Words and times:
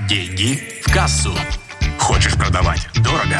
Деньги 0.00 0.58
в 0.82 0.92
кассу. 0.92 1.30
Хочешь 2.00 2.36
продавать 2.36 2.88
дорого? 2.96 3.38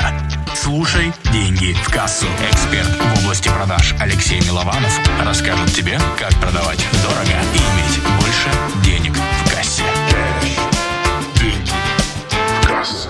Слушай 0.55 1.13
«Деньги 1.33 1.73
в 1.73 1.93
кассу». 1.93 2.27
Эксперт 2.49 2.87
в 2.87 3.25
области 3.25 3.49
продаж 3.49 3.93
Алексей 4.01 4.41
Милованов 4.41 5.01
расскажет 5.27 5.75
тебе, 5.75 5.99
как 6.17 6.31
продавать 6.41 6.79
дорого 7.03 7.43
и 7.55 7.59
иметь 7.59 8.01
больше 8.21 8.51
денег 8.85 9.17
в 9.17 9.51
кассе. 9.53 9.83
Деньги 11.41 11.69
в 12.63 12.69
кассу. 12.69 13.09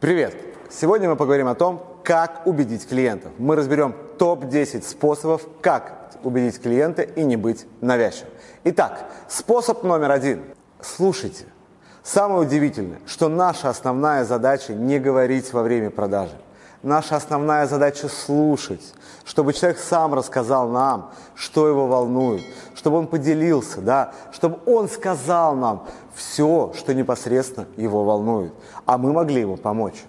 Привет! 0.00 0.34
Сегодня 0.68 1.08
мы 1.08 1.14
поговорим 1.14 1.46
о 1.46 1.54
том, 1.54 2.00
как 2.02 2.44
убедить 2.44 2.88
клиентов. 2.88 3.30
Мы 3.38 3.54
разберем 3.54 3.94
топ-10 4.18 4.82
способов, 4.82 5.42
как 5.60 6.10
убедить 6.24 6.60
клиента 6.60 7.02
и 7.02 7.22
не 7.22 7.36
быть 7.36 7.66
навязчивым. 7.80 8.32
Итак, 8.64 9.08
способ 9.28 9.84
номер 9.84 10.10
один. 10.10 10.42
Слушайте. 10.82 11.44
Самое 12.02 12.40
удивительное, 12.42 13.00
что 13.06 13.28
наша 13.28 13.68
основная 13.68 14.24
задача 14.24 14.72
не 14.72 14.98
говорить 14.98 15.52
во 15.52 15.62
время 15.62 15.90
продажи. 15.90 16.36
Наша 16.82 17.16
основная 17.16 17.66
задача 17.66 18.08
слушать, 18.08 18.94
чтобы 19.24 19.52
человек 19.52 19.78
сам 19.78 20.14
рассказал 20.14 20.68
нам, 20.70 21.10
что 21.34 21.68
его 21.68 21.86
волнует, 21.86 22.42
чтобы 22.74 22.96
он 22.96 23.06
поделился, 23.06 23.82
да, 23.82 24.14
чтобы 24.32 24.60
он 24.64 24.88
сказал 24.88 25.54
нам 25.54 25.86
все, 26.14 26.72
что 26.74 26.94
непосредственно 26.94 27.66
его 27.76 28.04
волнует, 28.04 28.54
а 28.86 28.96
мы 28.96 29.12
могли 29.12 29.42
ему 29.42 29.58
помочь. 29.58 30.02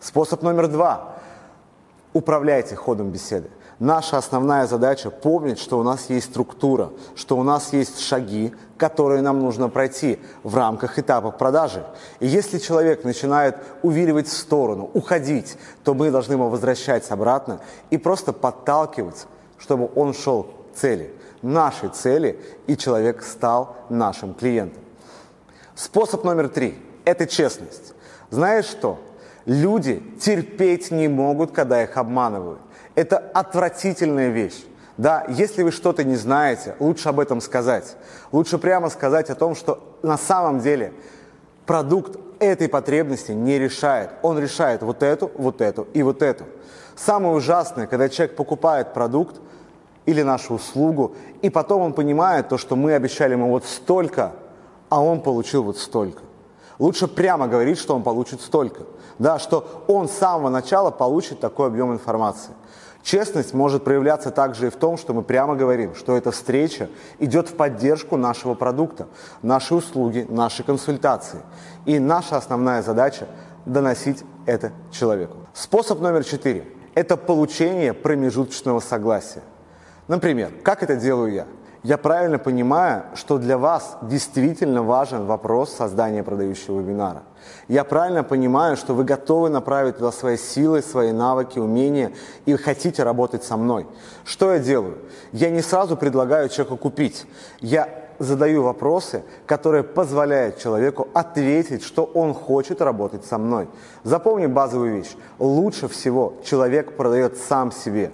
Способ 0.00 0.42
номер 0.42 0.68
два. 0.68 1.14
Управляйте 2.12 2.76
ходом 2.76 3.10
беседы. 3.10 3.50
Наша 3.78 4.18
основная 4.18 4.66
задача 4.66 5.08
помнить, 5.08 5.60
что 5.60 5.78
у 5.78 5.84
нас 5.84 6.10
есть 6.10 6.30
структура, 6.30 6.90
что 7.14 7.36
у 7.36 7.44
нас 7.44 7.72
есть 7.72 8.00
шаги, 8.00 8.52
которые 8.76 9.22
нам 9.22 9.38
нужно 9.38 9.68
пройти 9.68 10.18
в 10.42 10.56
рамках 10.56 10.98
этапа 10.98 11.30
продажи. 11.30 11.86
И 12.18 12.26
если 12.26 12.58
человек 12.58 13.04
начинает 13.04 13.56
увиливать 13.82 14.26
в 14.26 14.36
сторону, 14.36 14.90
уходить, 14.94 15.56
то 15.84 15.94
мы 15.94 16.10
должны 16.10 16.32
его 16.32 16.48
возвращать 16.48 17.08
обратно 17.12 17.60
и 17.90 17.98
просто 17.98 18.32
подталкивать, 18.32 19.26
чтобы 19.58 19.88
он 19.94 20.12
шел 20.12 20.44
к 20.72 20.76
цели, 20.76 21.14
нашей 21.40 21.90
цели, 21.90 22.40
и 22.66 22.76
человек 22.76 23.22
стал 23.22 23.76
нашим 23.88 24.34
клиентом. 24.34 24.82
Способ 25.76 26.24
номер 26.24 26.48
три– 26.48 26.76
это 27.04 27.28
честность. 27.28 27.94
Знаешь 28.30 28.64
что? 28.64 28.98
Люди 29.46 30.02
терпеть 30.20 30.90
не 30.90 31.06
могут, 31.06 31.52
когда 31.52 31.82
их 31.82 31.96
обманывают. 31.96 32.58
Это 32.98 33.18
отвратительная 33.32 34.30
вещь. 34.30 34.64
Да, 34.96 35.24
если 35.28 35.62
вы 35.62 35.70
что-то 35.70 36.02
не 36.02 36.16
знаете, 36.16 36.74
лучше 36.80 37.08
об 37.08 37.20
этом 37.20 37.40
сказать. 37.40 37.96
Лучше 38.32 38.58
прямо 38.58 38.90
сказать 38.90 39.30
о 39.30 39.36
том, 39.36 39.54
что 39.54 39.96
на 40.02 40.18
самом 40.18 40.58
деле 40.58 40.92
продукт 41.64 42.18
этой 42.40 42.68
потребности 42.68 43.30
не 43.30 43.56
решает. 43.56 44.10
Он 44.22 44.36
решает 44.36 44.82
вот 44.82 45.04
эту, 45.04 45.30
вот 45.36 45.60
эту 45.60 45.86
и 45.94 46.02
вот 46.02 46.22
эту. 46.22 46.42
Самое 46.96 47.36
ужасное, 47.36 47.86
когда 47.86 48.08
человек 48.08 48.34
покупает 48.34 48.92
продукт 48.94 49.40
или 50.04 50.22
нашу 50.22 50.54
услугу, 50.54 51.14
и 51.40 51.50
потом 51.50 51.82
он 51.82 51.92
понимает 51.92 52.48
то, 52.48 52.58
что 52.58 52.74
мы 52.74 52.94
обещали 52.94 53.34
ему 53.34 53.50
вот 53.50 53.64
столько, 53.64 54.32
а 54.88 55.00
он 55.00 55.20
получил 55.20 55.62
вот 55.62 55.78
столько. 55.78 56.24
Лучше 56.80 57.06
прямо 57.06 57.46
говорить, 57.46 57.78
что 57.78 57.94
он 57.94 58.02
получит 58.02 58.40
столько. 58.40 58.82
Да, 59.20 59.38
что 59.38 59.84
он 59.86 60.08
с 60.08 60.12
самого 60.12 60.48
начала 60.48 60.90
получит 60.90 61.38
такой 61.38 61.68
объем 61.68 61.92
информации. 61.92 62.54
Честность 63.02 63.54
может 63.54 63.84
проявляться 63.84 64.30
также 64.30 64.66
и 64.66 64.70
в 64.70 64.76
том, 64.76 64.98
что 64.98 65.14
мы 65.14 65.22
прямо 65.22 65.54
говорим, 65.54 65.94
что 65.94 66.16
эта 66.16 66.30
встреча 66.30 66.88
идет 67.18 67.48
в 67.48 67.54
поддержку 67.54 68.16
нашего 68.16 68.54
продукта, 68.54 69.06
нашей 69.42 69.78
услуги, 69.78 70.26
нашей 70.28 70.64
консультации. 70.64 71.40
И 71.86 71.98
наша 71.98 72.36
основная 72.36 72.82
задача– 72.82 73.26
доносить 73.66 74.24
это 74.46 74.72
человеку. 74.90 75.36
Способ 75.54 76.00
номер 76.00 76.24
четыре– 76.24 76.66
это 76.94 77.16
получение 77.16 77.94
промежуточного 77.94 78.80
согласия. 78.80 79.42
Например, 80.06 80.50
как 80.62 80.82
это 80.82 80.96
делаю 80.96 81.32
я? 81.32 81.46
Я 81.88 81.96
правильно 81.96 82.38
понимаю, 82.38 83.04
что 83.14 83.38
для 83.38 83.56
вас 83.56 83.96
действительно 84.02 84.82
важен 84.82 85.24
вопрос 85.24 85.72
создания 85.72 86.22
продающего 86.22 86.80
вебинара. 86.80 87.22
Я 87.66 87.82
правильно 87.84 88.22
понимаю, 88.22 88.76
что 88.76 88.92
вы 88.92 89.04
готовы 89.04 89.48
направить 89.48 89.96
туда 89.96 90.12
свои 90.12 90.36
силы, 90.36 90.82
свои 90.82 91.12
навыки, 91.12 91.58
умения 91.58 92.12
и 92.44 92.54
хотите 92.56 93.04
работать 93.04 93.42
со 93.42 93.56
мной. 93.56 93.86
Что 94.26 94.52
я 94.52 94.58
делаю? 94.58 94.98
Я 95.32 95.48
не 95.48 95.62
сразу 95.62 95.96
предлагаю 95.96 96.50
человеку 96.50 96.76
купить. 96.76 97.24
Я 97.60 97.88
задаю 98.18 98.64
вопросы, 98.64 99.22
которые 99.46 99.82
позволяют 99.82 100.58
человеку 100.58 101.08
ответить, 101.14 101.82
что 101.82 102.04
он 102.04 102.34
хочет 102.34 102.82
работать 102.82 103.24
со 103.24 103.38
мной. 103.38 103.66
Запомни 104.04 104.44
базовую 104.44 104.94
вещь. 104.94 105.16
Лучше 105.38 105.88
всего 105.88 106.34
человек 106.44 106.98
продает 106.98 107.38
сам 107.38 107.72
себе, 107.72 108.12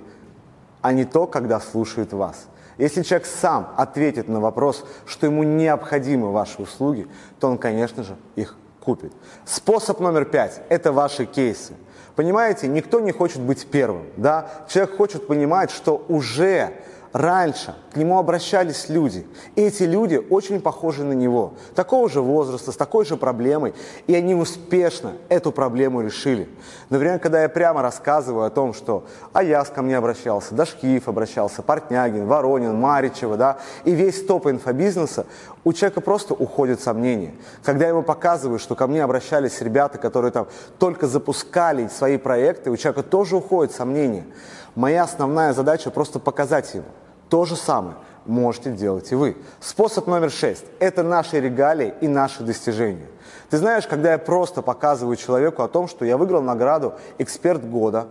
а 0.80 0.92
не 0.92 1.04
то, 1.04 1.26
когда 1.26 1.58
слушает 1.58 2.12
вас. 2.12 2.46
Если 2.78 3.02
человек 3.02 3.26
сам 3.26 3.72
ответит 3.76 4.28
на 4.28 4.40
вопрос, 4.40 4.84
что 5.06 5.26
ему 5.26 5.42
необходимы 5.42 6.32
ваши 6.32 6.60
услуги, 6.60 7.06
то 7.38 7.48
он, 7.48 7.58
конечно 7.58 8.02
же, 8.02 8.16
их 8.36 8.56
купит. 8.80 9.12
Способ 9.44 10.00
номер 10.00 10.24
пять– 10.24 10.60
это 10.68 10.92
ваши 10.92 11.24
кейсы. 11.24 11.74
Понимаете, 12.16 12.68
никто 12.68 13.00
не 13.00 13.12
хочет 13.12 13.40
быть 13.40 13.66
первым. 13.66 14.06
Да? 14.16 14.48
Человек 14.68 14.96
хочет 14.96 15.26
понимать, 15.26 15.70
что 15.70 16.04
уже 16.08 16.72
раньше 17.14 17.76
к 17.92 17.96
нему 17.96 18.18
обращались 18.18 18.88
люди. 18.88 19.24
И 19.54 19.62
эти 19.62 19.84
люди 19.84 20.20
очень 20.30 20.60
похожи 20.60 21.04
на 21.04 21.12
него, 21.12 21.54
такого 21.76 22.10
же 22.10 22.20
возраста, 22.20 22.72
с 22.72 22.76
такой 22.76 23.04
же 23.04 23.16
проблемой, 23.16 23.72
и 24.08 24.14
они 24.16 24.34
успешно 24.34 25.12
эту 25.28 25.52
проблему 25.52 26.02
решили. 26.02 26.48
Например, 26.90 27.20
когда 27.20 27.42
я 27.42 27.48
прямо 27.48 27.82
рассказываю 27.82 28.44
о 28.44 28.50
том, 28.50 28.74
что 28.74 29.06
Аяс 29.32 29.68
ко 29.68 29.80
мне 29.80 29.96
обращался, 29.96 30.56
Дашкиев 30.56 31.08
обращался, 31.08 31.62
Портнягин, 31.62 32.26
Воронин, 32.26 32.74
Маричева, 32.74 33.36
да, 33.36 33.58
и 33.84 33.92
весь 33.92 34.24
топ 34.26 34.48
инфобизнеса, 34.48 35.24
у 35.62 35.72
человека 35.72 36.00
просто 36.00 36.34
уходят 36.34 36.80
сомнения. 36.80 37.32
Когда 37.62 37.84
я 37.84 37.90
ему 37.90 38.02
показываю, 38.02 38.58
что 38.58 38.74
ко 38.74 38.88
мне 38.88 39.04
обращались 39.04 39.60
ребята, 39.60 39.98
которые 39.98 40.32
там 40.32 40.48
только 40.80 41.06
запускали 41.06 41.86
свои 41.86 42.16
проекты, 42.16 42.72
у 42.72 42.76
человека 42.76 43.04
тоже 43.04 43.36
уходят 43.36 43.72
сомнения. 43.72 44.24
Моя 44.74 45.04
основная 45.04 45.52
задача 45.52 45.92
просто 45.92 46.18
показать 46.18 46.74
ему. 46.74 46.86
То 47.34 47.44
же 47.44 47.56
самое 47.56 47.96
можете 48.26 48.70
делать 48.70 49.10
и 49.10 49.16
вы. 49.16 49.36
Способ 49.58 50.06
номер 50.06 50.30
шесть– 50.30 50.64
это 50.78 51.02
наши 51.02 51.40
регалии 51.40 51.92
и 52.00 52.06
наши 52.06 52.44
достижения. 52.44 53.08
Ты 53.50 53.58
знаешь, 53.58 53.88
когда 53.88 54.12
я 54.12 54.18
просто 54.18 54.62
показываю 54.62 55.16
человеку 55.16 55.64
о 55.64 55.68
том, 55.68 55.88
что 55.88 56.04
я 56.04 56.16
выиграл 56.16 56.42
награду 56.42 56.94
«Эксперт 57.18 57.68
года», 57.68 58.06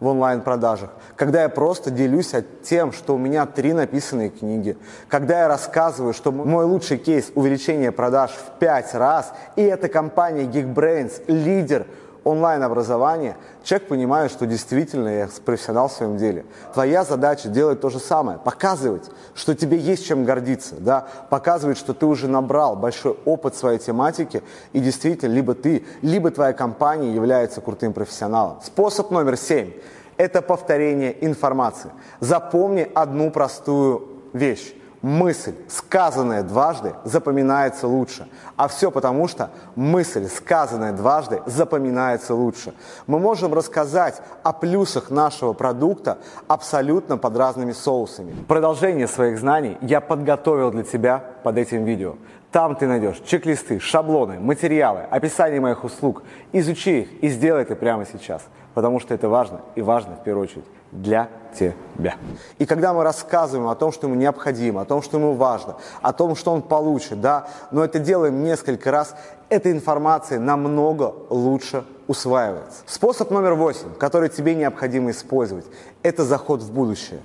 в 0.00 0.08
онлайн-продажах, 0.08 0.90
когда 1.14 1.42
я 1.42 1.48
просто 1.48 1.90
делюсь 1.90 2.32
тем, 2.64 2.92
что 2.92 3.14
у 3.14 3.18
меня 3.18 3.46
три 3.46 3.72
написанные 3.72 4.28
книги, 4.28 4.76
когда 5.08 5.42
я 5.42 5.48
рассказываю, 5.48 6.12
что 6.12 6.32
мой 6.32 6.64
лучший 6.64 6.98
кейс 6.98 7.30
увеличения 7.34 7.92
продаж 7.92 8.32
в 8.32 8.58
пять 8.58 8.92
раз, 8.94 9.32
и 9.54 9.62
эта 9.62 9.88
компания 9.88 10.42
Geekbrains 10.42 11.22
лидер– 11.28 11.86
онлайн-образование, 12.26 13.36
человек 13.62 13.88
понимает, 13.88 14.32
что 14.32 14.46
действительно 14.46 15.08
я 15.08 15.28
профессионал 15.44 15.88
в 15.88 15.92
своем 15.92 16.16
деле. 16.16 16.44
Твоя 16.74 17.04
задача 17.04 17.48
делать 17.48 17.80
то 17.80 17.88
же 17.88 18.00
самое, 18.00 18.38
показывать, 18.38 19.04
что 19.34 19.54
тебе 19.54 19.78
есть 19.78 20.04
чем 20.04 20.24
гордиться, 20.24 20.74
да? 20.80 21.06
показывать, 21.30 21.78
что 21.78 21.94
ты 21.94 22.04
уже 22.04 22.26
набрал 22.26 22.74
большой 22.74 23.16
опыт 23.24 23.54
своей 23.54 23.78
тематики, 23.78 24.42
и 24.72 24.80
действительно 24.80 25.32
либо 25.32 25.54
ты, 25.54 25.86
либо 26.02 26.32
твоя 26.32 26.52
компания 26.52 27.14
является 27.14 27.60
крутым 27.60 27.92
профессионалом. 27.92 28.58
Способ 28.64 29.12
номер 29.12 29.36
семь– 29.36 29.74
это 30.16 30.42
повторение 30.42 31.24
информации. 31.24 31.92
Запомни 32.18 32.90
одну 32.92 33.30
простую 33.30 34.08
вещь 34.32 34.74
мысль, 35.06 35.54
сказанная 35.68 36.42
дважды, 36.42 36.94
запоминается 37.04 37.86
лучше. 37.86 38.26
А 38.56 38.66
все 38.66 38.90
потому, 38.90 39.28
что 39.28 39.50
мысль, 39.76 40.26
сказанная 40.26 40.92
дважды, 40.92 41.42
запоминается 41.46 42.34
лучше. 42.34 42.74
Мы 43.06 43.20
можем 43.20 43.54
рассказать 43.54 44.20
о 44.42 44.52
плюсах 44.52 45.10
нашего 45.10 45.52
продукта 45.52 46.18
абсолютно 46.48 47.18
под 47.18 47.36
разными 47.36 47.70
соусами. 47.70 48.34
Продолжение 48.48 49.06
своих 49.06 49.38
знаний 49.38 49.78
я 49.80 50.00
подготовил 50.00 50.72
для 50.72 50.82
тебя 50.82 51.22
под 51.44 51.56
этим 51.56 51.84
видео. 51.84 52.16
Там 52.56 52.74
ты 52.74 52.86
найдешь 52.86 53.20
чек-листы, 53.26 53.78
шаблоны, 53.78 54.40
материалы, 54.40 55.00
описание 55.10 55.60
моих 55.60 55.84
услуг. 55.84 56.22
Изучи 56.52 57.02
их 57.02 57.22
и 57.22 57.28
сделай 57.28 57.60
это 57.60 57.76
прямо 57.76 58.06
сейчас, 58.06 58.46
потому 58.72 58.98
что 58.98 59.12
это 59.12 59.28
важно 59.28 59.60
и 59.74 59.82
важно 59.82 60.16
в 60.16 60.24
первую 60.24 60.44
очередь 60.44 60.64
для 60.90 61.28
тебя. 61.54 62.14
И 62.56 62.64
когда 62.64 62.94
мы 62.94 63.04
рассказываем 63.04 63.68
о 63.68 63.74
том, 63.74 63.92
что 63.92 64.06
ему 64.06 64.16
необходимо, 64.16 64.80
о 64.80 64.84
том, 64.86 65.02
что 65.02 65.18
ему 65.18 65.34
важно, 65.34 65.76
о 66.00 66.14
том, 66.14 66.34
что 66.34 66.50
он 66.50 66.62
получит, 66.62 67.20
да, 67.20 67.46
но 67.72 67.84
это 67.84 67.98
делаем 67.98 68.42
несколько 68.42 68.90
раз, 68.90 69.14
эта 69.50 69.70
информация 69.70 70.40
намного 70.40 71.14
лучше 71.28 71.84
усваивается. 72.06 72.84
Способ 72.86 73.30
номер 73.30 73.52
восемь, 73.52 73.92
который 73.98 74.30
тебе 74.30 74.54
необходимо 74.54 75.10
использовать, 75.10 75.66
это 76.02 76.24
заход 76.24 76.62
в 76.62 76.72
будущее. 76.72 77.20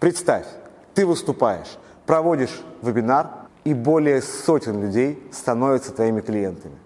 Представь, 0.00 0.46
ты 0.94 1.04
выступаешь, 1.04 1.76
проводишь 2.06 2.62
вебинар, 2.80 3.26
и 3.64 3.74
более 3.74 4.22
сотен 4.22 4.80
людей 4.80 5.22
становятся 5.32 5.92
твоими 5.92 6.20
клиентами. 6.20 6.76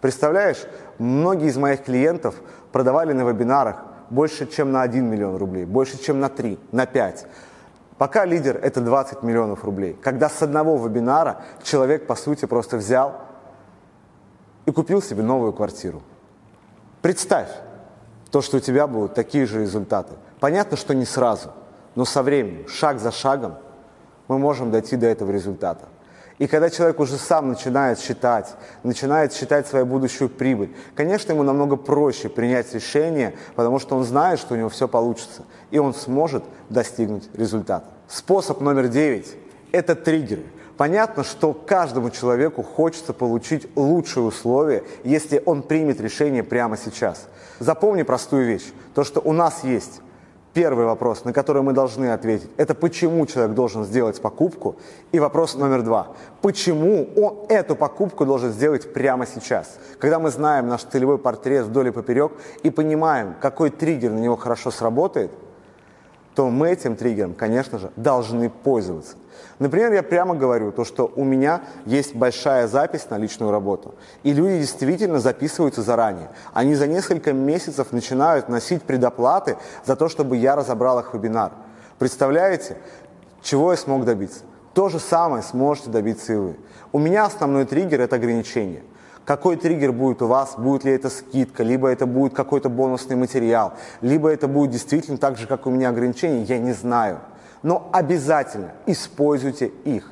Представляешь, 0.00 0.64
многие 0.98 1.48
из 1.48 1.56
моих 1.56 1.84
клиентов 1.84 2.34
продавали 2.72 3.12
на 3.12 3.22
вебинарах 3.22 3.76
больше, 4.08 4.46
чем 4.46 4.72
на 4.72 4.82
1 4.82 5.04
миллион 5.04 5.36
рублей, 5.36 5.64
больше, 5.64 5.98
чем 5.98 6.20
на 6.20 6.28
3, 6.28 6.58
на 6.72 6.86
5. 6.86 7.26
Пока 7.98 8.24
лидер– 8.24 8.58
это 8.62 8.80
20 8.80 9.22
миллионов 9.22 9.64
рублей. 9.64 9.96
Когда 10.02 10.28
с 10.28 10.42
одного 10.42 10.76
вебинара 10.76 11.42
человек, 11.62 12.06
по 12.06 12.14
сути, 12.14 12.46
просто 12.46 12.78
взял 12.78 13.20
и 14.64 14.72
купил 14.72 15.02
себе 15.02 15.22
новую 15.22 15.52
квартиру. 15.52 16.02
Представь, 17.02 17.50
то, 18.30 18.40
что 18.40 18.58
у 18.58 18.60
тебя 18.60 18.86
будут 18.86 19.14
такие 19.14 19.46
же 19.46 19.60
результаты. 19.60 20.14
Понятно, 20.38 20.76
что 20.76 20.94
не 20.94 21.04
сразу, 21.04 21.50
но 21.94 22.04
со 22.04 22.22
временем, 22.22 22.68
шаг 22.68 23.00
за 23.00 23.10
шагом, 23.10 23.56
мы 24.28 24.38
можем 24.38 24.70
дойти 24.70 24.96
до 24.96 25.06
этого 25.06 25.30
результата. 25.30 25.86
И 26.40 26.46
когда 26.46 26.70
человек 26.70 26.98
уже 27.00 27.18
сам 27.18 27.50
начинает 27.50 28.00
считать, 28.00 28.54
начинает 28.82 29.34
считать 29.34 29.66
свою 29.66 29.84
будущую 29.84 30.30
прибыль, 30.30 30.74
конечно, 30.94 31.32
ему 31.32 31.42
намного 31.42 31.76
проще 31.76 32.30
принять 32.30 32.72
решение, 32.72 33.34
потому 33.56 33.78
что 33.78 33.94
он 33.94 34.04
знает, 34.04 34.40
что 34.40 34.54
у 34.54 34.56
него 34.56 34.70
все 34.70 34.88
получится, 34.88 35.42
и 35.70 35.78
он 35.78 35.92
сможет 35.92 36.42
достигнуть 36.70 37.28
результата. 37.34 37.84
Способ 38.08 38.62
номер 38.62 38.88
девять– 38.88 39.26
это 39.72 39.94
триггеры. 39.94 40.44
Понятно, 40.78 41.24
что 41.24 41.52
каждому 41.52 42.08
человеку 42.08 42.62
хочется 42.62 43.12
получить 43.12 43.68
лучшие 43.76 44.24
условия, 44.24 44.82
если 45.04 45.42
он 45.44 45.60
примет 45.60 46.00
решение 46.00 46.42
прямо 46.42 46.78
сейчас. 46.78 47.28
Запомни 47.58 48.02
простую 48.02 48.46
вещь. 48.46 48.72
То, 48.94 49.04
что 49.04 49.20
у 49.20 49.34
нас 49.34 49.62
есть 49.62 50.00
Первый 50.52 50.84
вопрос, 50.84 51.24
на 51.24 51.32
который 51.32 51.62
мы 51.62 51.72
должны 51.72 52.12
ответить, 52.12 52.50
это 52.56 52.74
почему 52.74 53.24
человек 53.26 53.54
должен 53.54 53.84
сделать 53.84 54.20
покупку. 54.20 54.76
И 55.12 55.20
вопрос 55.20 55.54
номер 55.54 55.82
два, 55.82 56.08
почему 56.42 57.08
он 57.16 57.46
эту 57.48 57.76
покупку 57.76 58.26
должен 58.26 58.50
сделать 58.50 58.92
прямо 58.92 59.26
сейчас. 59.26 59.78
Когда 60.00 60.18
мы 60.18 60.30
знаем 60.30 60.66
наш 60.66 60.82
целевой 60.82 61.18
портрет 61.18 61.66
вдоль 61.66 61.88
и 61.88 61.90
поперек 61.92 62.32
и 62.64 62.70
понимаем, 62.70 63.36
какой 63.40 63.70
триггер 63.70 64.10
на 64.10 64.18
него 64.18 64.36
хорошо 64.36 64.70
сработает– 64.70 65.30
то 66.40 66.48
мы 66.48 66.70
этим 66.70 66.96
триггером, 66.96 67.34
конечно 67.34 67.78
же, 67.78 67.90
должны 67.96 68.48
пользоваться. 68.48 69.16
Например, 69.58 69.92
я 69.92 70.02
прямо 70.02 70.34
говорю 70.34 70.72
то, 70.72 70.86
что 70.86 71.12
у 71.14 71.22
меня 71.22 71.60
есть 71.84 72.14
большая 72.14 72.66
запись 72.66 73.08
на 73.10 73.18
личную 73.18 73.52
работу. 73.52 73.94
И 74.22 74.32
люди 74.32 74.60
действительно 74.60 75.20
записываются 75.20 75.82
заранее. 75.82 76.30
Они 76.54 76.74
за 76.74 76.86
несколько 76.86 77.34
месяцев 77.34 77.92
начинают 77.92 78.48
носить 78.48 78.84
предоплаты 78.84 79.58
за 79.84 79.96
то, 79.96 80.08
чтобы 80.08 80.38
я 80.38 80.56
разобрал 80.56 80.98
их 81.00 81.12
вебинар. 81.12 81.52
Представляете, 81.98 82.78
чего 83.42 83.72
я 83.72 83.76
смог 83.76 84.06
добиться? 84.06 84.40
То 84.72 84.88
же 84.88 84.98
самое 84.98 85.42
сможете 85.42 85.90
добиться 85.90 86.32
и 86.32 86.36
вы. 86.36 86.56
У 86.90 86.98
меня 86.98 87.26
основной 87.26 87.66
триггер– 87.66 88.00
это 88.00 88.16
ограничение 88.16 88.82
какой 89.24 89.56
триггер 89.56 89.92
будет 89.92 90.22
у 90.22 90.26
вас, 90.26 90.54
будет 90.56 90.84
ли 90.84 90.92
это 90.92 91.10
скидка, 91.10 91.62
либо 91.62 91.88
это 91.88 92.06
будет 92.06 92.34
какой-то 92.34 92.68
бонусный 92.68 93.16
материал, 93.16 93.74
либо 94.00 94.28
это 94.28 94.48
будет 94.48 94.70
действительно 94.70 95.18
так 95.18 95.36
же, 95.36 95.46
как 95.46 95.66
у 95.66 95.70
меня 95.70 95.90
ограничения, 95.90 96.42
я 96.42 96.58
не 96.58 96.72
знаю. 96.72 97.20
Но 97.62 97.88
обязательно 97.92 98.72
используйте 98.86 99.70
их. 99.84 100.10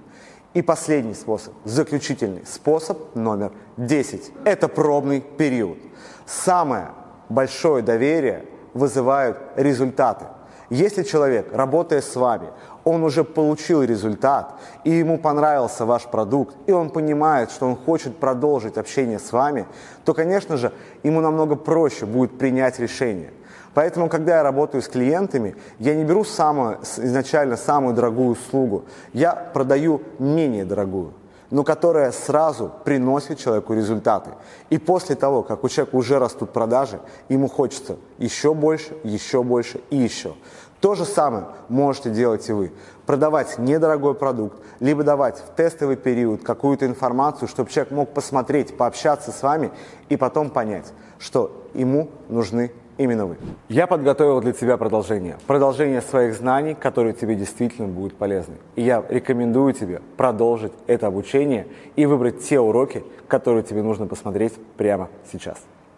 И 0.55 0.63
последний 0.63 1.15
способ, 1.15 1.55
заключительный 1.65 2.45
способ 2.47 3.15
номер 3.15 3.53
10. 3.77 4.33
Это 4.45 4.69
пробный 4.69 5.21
период. 5.21 5.79
Самое 6.27 6.89
большое 7.29 7.83
доверие 7.83 8.45
вызывают 8.75 9.39
результаты. 9.57 10.27
Если 10.71 11.03
человек, 11.03 11.49
работая 11.53 12.03
с 12.03 12.15
вами, 12.15 12.49
он 12.85 13.03
уже 13.03 13.25
получил 13.25 13.83
результат, 13.83 14.55
и 14.85 14.91
ему 14.91 15.19
понравился 15.19 15.87
ваш 15.87 16.05
продукт, 16.05 16.57
и 16.67 16.73
он 16.73 16.91
понимает, 16.91 17.51
что 17.51 17.67
он 17.67 17.77
хочет 17.77 18.17
продолжить 18.17 18.77
общение 18.77 19.19
с 19.19 19.33
вами, 19.33 19.67
то, 20.05 20.13
конечно 20.13 20.57
же, 20.57 20.73
ему 21.03 21.21
намного 21.21 21.57
проще 21.57 22.05
будет 22.05 22.39
принять 22.39 22.79
решение. 22.79 23.33
Поэтому, 23.73 24.09
когда 24.09 24.37
я 24.37 24.43
работаю 24.43 24.83
с 24.83 24.89
клиентами, 24.89 25.57
я 25.79 25.95
не 25.95 26.05
беру 26.05 26.25
самую, 26.25 26.81
изначально 26.83 27.57
самую 27.57 27.95
дорогую 27.95 28.31
услугу, 28.31 28.85
я 29.13 29.35
продаю 29.35 30.03
менее 30.19 30.65
дорогую 30.65 31.13
но 31.51 31.65
которая 31.65 32.13
сразу 32.13 32.71
приносит 32.85 33.39
человеку 33.39 33.75
результаты. 33.75 34.31
И 34.71 34.79
после 34.79 35.17
того, 35.17 35.43
как 35.43 35.65
у 35.65 35.69
человека 35.69 35.97
уже 35.97 36.19
растут 36.19 36.53
продажи, 36.53 37.01
ему 37.29 37.49
хочется 37.49 37.97
еще 38.19 38.55
больше, 38.55 38.97
еще 39.03 39.43
больше 39.43 39.81
и 39.91 39.97
еще. 39.97 40.35
То 40.81 40.95
же 40.95 41.05
самое 41.05 41.47
можете 41.69 42.11
делать 42.11 42.49
и 42.49 42.53
вы. 42.53 42.73
Продавать 43.05 43.59
недорогой 43.59 44.15
продукт, 44.15 44.59
либо 44.79 45.03
давать 45.03 45.39
в 45.39 45.57
тестовый 45.57 45.97
период 45.97 46.45
какую-то 46.45 46.87
информацию, 46.87 47.49
чтобы 47.49 47.71
человек 47.71 47.93
мог 47.93 48.15
посмотреть, 48.15 48.77
пообщаться 48.77 49.33
с 49.33 49.43
вами 49.43 49.73
и 50.09 50.17
потом 50.17 50.51
понять, 50.51 50.93
что 51.19 51.67
ему 51.75 52.11
нужны 52.29 52.73
именно 52.99 53.27
вы. 53.27 53.37
Я 53.69 53.87
подготовил 53.87 54.41
для 54.41 54.53
тебя 54.53 54.77
продолжение. 54.77 55.39
Продолжение 55.47 56.03
своих 56.03 56.35
знаний, 56.35 56.75
которые 56.75 57.15
тебе 57.15 57.35
действительно 57.35 57.89
будут 57.89 58.15
полезны. 58.17 58.57
И 58.77 58.83
я 58.83 59.03
рекомендую 59.09 59.73
тебе 59.73 60.03
продолжить 60.17 60.73
это 60.87 61.07
обучение 61.07 61.67
и 61.97 62.05
выбрать 62.05 62.43
те 62.43 62.61
уроки, 62.61 63.03
которые 63.29 63.63
тебе 63.63 63.83
нужно 63.83 64.07
посмотреть 64.07 64.55
прямо 64.77 65.09
сейчас. 65.33 65.59